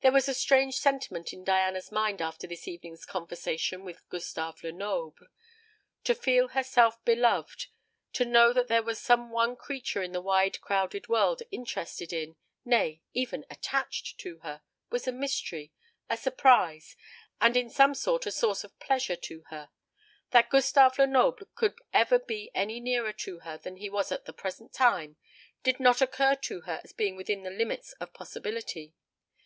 There 0.00 0.12
was 0.12 0.28
a 0.28 0.34
strange 0.34 0.76
sentiment 0.76 1.32
in 1.32 1.44
Diana's 1.44 1.90
mind 1.90 2.20
after 2.20 2.46
this 2.46 2.68
evening's 2.68 3.06
conversation 3.06 3.84
with 3.86 4.06
Gustave 4.10 4.60
Lenoble. 4.62 5.28
To 6.02 6.14
feel 6.14 6.48
herself 6.48 7.02
beloved, 7.06 7.68
to 8.12 8.26
know 8.26 8.52
that 8.52 8.68
there 8.68 8.82
was 8.82 9.00
some 9.00 9.30
one 9.30 9.56
creature 9.56 10.02
in 10.02 10.12
the 10.12 10.20
wide 10.20 10.60
crowded 10.60 11.08
world 11.08 11.42
interested 11.50 12.12
in, 12.12 12.36
nay, 12.66 13.00
even 13.14 13.46
attached 13.48 14.18
to 14.20 14.40
her, 14.40 14.60
was 14.90 15.08
a 15.08 15.10
mystery, 15.12 15.72
a 16.10 16.18
surprise, 16.18 16.96
and 17.40 17.56
in 17.56 17.70
some 17.70 17.94
sort 17.94 18.26
a 18.26 18.30
source 18.30 18.62
of 18.62 18.78
pleasure 18.78 19.16
to 19.16 19.44
her. 19.48 19.70
That 20.32 20.50
Gustave 20.50 20.98
Lenoble 21.00 21.46
could 21.54 21.78
ever 21.94 22.18
be 22.18 22.50
any 22.54 22.78
nearer 22.78 23.14
to 23.14 23.38
her 23.38 23.56
than 23.56 23.78
he 23.78 23.88
was 23.88 24.12
at 24.12 24.26
the 24.26 24.34
present 24.34 24.74
time 24.74 25.16
did 25.62 25.80
not 25.80 26.02
occur 26.02 26.34
to 26.42 26.60
her 26.66 26.82
as 26.84 26.92
being 26.92 27.16
within 27.16 27.42
the 27.42 27.48
limits 27.50 27.92
of 27.94 28.12
possibility. 28.12 28.92